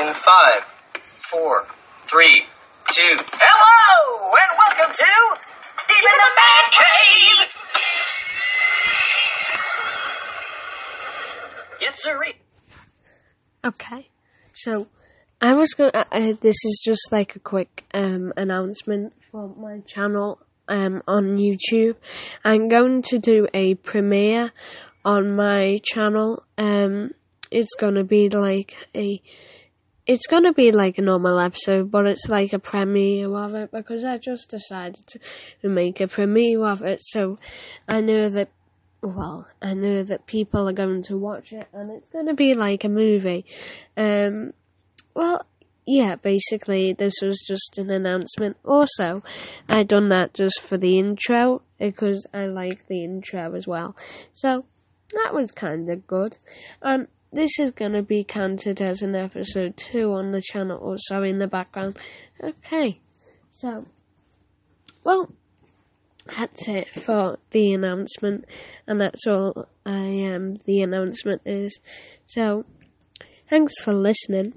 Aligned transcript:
Five, 0.00 0.64
four, 1.30 1.66
three, 2.06 2.42
two. 2.90 3.16
Hello 3.34 4.30
and 4.30 4.58
welcome 4.58 4.94
to 4.94 5.04
Deep 5.88 6.04
in 6.08 6.16
the 6.16 6.30
Man 6.40 6.64
Cave. 6.72 7.50
Yes, 11.82 12.02
sir. 12.02 12.18
Okay, 13.62 14.08
so 14.54 14.86
I 15.38 15.52
was 15.52 15.74
going. 15.74 15.92
to 15.92 16.06
Uh, 16.10 16.32
this 16.40 16.56
is 16.64 16.80
just 16.82 17.12
like 17.12 17.36
a 17.36 17.40
quick 17.40 17.84
um, 17.92 18.32
announcement 18.38 19.12
for 19.30 19.54
my 19.54 19.80
channel 19.86 20.40
um, 20.66 21.02
on 21.06 21.36
YouTube. 21.36 21.96
I'm 22.42 22.68
going 22.68 23.02
to 23.02 23.18
do 23.18 23.48
a 23.52 23.74
premiere 23.74 24.50
on 25.04 25.36
my 25.36 25.78
channel. 25.84 26.42
Um, 26.56 27.10
it's 27.50 27.74
gonna 27.78 28.04
be 28.04 28.30
like 28.30 28.88
a. 28.94 29.20
It's 30.10 30.26
gonna 30.26 30.52
be 30.52 30.72
like 30.72 30.98
a 30.98 31.02
normal 31.02 31.38
episode, 31.38 31.92
but 31.92 32.04
it's 32.04 32.28
like 32.28 32.52
a 32.52 32.58
premiere 32.58 33.32
of 33.32 33.54
it 33.54 33.70
because 33.70 34.04
I 34.04 34.18
just 34.18 34.50
decided 34.50 35.06
to 35.06 35.68
make 35.68 36.00
a 36.00 36.08
premiere 36.08 36.66
of 36.66 36.82
it. 36.82 36.98
So 37.00 37.38
I 37.88 38.00
know 38.00 38.28
that 38.28 38.48
well, 39.02 39.46
I 39.62 39.74
know 39.74 40.02
that 40.02 40.26
people 40.26 40.68
are 40.68 40.72
going 40.72 41.04
to 41.04 41.16
watch 41.16 41.52
it 41.52 41.68
and 41.72 41.92
it's 41.92 42.12
going 42.12 42.26
to 42.26 42.34
be 42.34 42.54
like 42.54 42.82
a 42.82 42.88
movie. 42.88 43.46
Um, 43.96 44.52
well, 45.14 45.46
yeah, 45.86 46.16
basically, 46.16 46.92
this 46.92 47.20
was 47.22 47.40
just 47.46 47.78
an 47.78 47.88
announcement. 47.88 48.56
Also, 48.64 49.22
I 49.68 49.84
done 49.84 50.08
that 50.08 50.34
just 50.34 50.60
for 50.60 50.76
the 50.76 50.98
intro 50.98 51.62
because 51.78 52.26
I 52.34 52.46
like 52.46 52.88
the 52.88 53.04
intro 53.04 53.54
as 53.54 53.68
well. 53.68 53.94
So, 54.32 54.64
that 55.12 55.34
was 55.34 55.52
kind 55.52 55.88
of 55.88 56.08
good. 56.08 56.36
And 56.82 57.06
this 57.32 57.58
is 57.58 57.70
going 57.70 57.92
to 57.92 58.02
be 58.02 58.24
counted 58.24 58.80
as 58.80 59.02
an 59.02 59.14
episode 59.14 59.76
2 59.76 60.12
on 60.12 60.32
the 60.32 60.42
channel 60.42 60.78
also 60.78 61.22
in 61.22 61.38
the 61.38 61.46
background. 61.46 61.98
Okay, 62.42 63.00
so, 63.52 63.86
well, 65.04 65.30
that's 66.26 66.68
it 66.68 66.88
for 66.88 67.38
the 67.50 67.72
announcement, 67.72 68.44
and 68.86 69.00
that's 69.00 69.26
all 69.26 69.68
I 69.84 70.06
am. 70.06 70.34
Um, 70.34 70.56
the 70.66 70.82
announcement 70.82 71.42
is 71.44 71.78
so. 72.26 72.64
Thanks 73.48 73.80
for 73.80 73.92
listening. 73.92 74.54